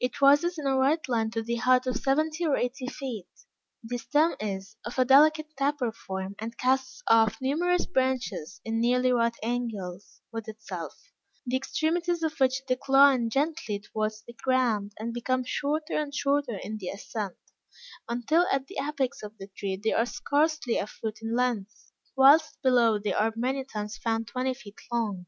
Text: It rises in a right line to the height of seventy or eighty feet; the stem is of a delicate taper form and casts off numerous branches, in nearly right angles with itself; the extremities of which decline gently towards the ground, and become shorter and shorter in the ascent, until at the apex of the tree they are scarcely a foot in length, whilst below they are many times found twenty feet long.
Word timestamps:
It 0.00 0.20
rises 0.20 0.58
in 0.58 0.66
a 0.66 0.76
right 0.76 1.08
line 1.08 1.30
to 1.30 1.44
the 1.44 1.54
height 1.62 1.86
of 1.86 1.96
seventy 1.96 2.44
or 2.44 2.56
eighty 2.56 2.88
feet; 2.88 3.28
the 3.84 3.98
stem 3.98 4.34
is 4.40 4.76
of 4.84 4.98
a 4.98 5.04
delicate 5.04 5.56
taper 5.56 5.92
form 5.92 6.34
and 6.40 6.58
casts 6.58 7.04
off 7.06 7.40
numerous 7.40 7.86
branches, 7.86 8.60
in 8.64 8.80
nearly 8.80 9.12
right 9.12 9.36
angles 9.44 10.22
with 10.32 10.48
itself; 10.48 11.12
the 11.46 11.54
extremities 11.56 12.24
of 12.24 12.36
which 12.40 12.62
decline 12.66 13.30
gently 13.30 13.78
towards 13.78 14.22
the 14.24 14.32
ground, 14.32 14.90
and 14.98 15.14
become 15.14 15.44
shorter 15.44 15.96
and 15.96 16.12
shorter 16.12 16.58
in 16.64 16.78
the 16.78 16.88
ascent, 16.88 17.36
until 18.08 18.44
at 18.50 18.66
the 18.66 18.78
apex 18.82 19.22
of 19.22 19.38
the 19.38 19.46
tree 19.56 19.76
they 19.80 19.92
are 19.92 20.04
scarcely 20.04 20.78
a 20.78 20.86
foot 20.88 21.22
in 21.22 21.36
length, 21.36 21.92
whilst 22.16 22.60
below 22.60 22.98
they 22.98 23.12
are 23.12 23.32
many 23.36 23.62
times 23.64 23.96
found 23.96 24.26
twenty 24.26 24.52
feet 24.52 24.78
long. 24.90 25.26